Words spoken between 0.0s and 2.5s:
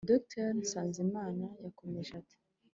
Dr NSANZIMANA yakomeje ati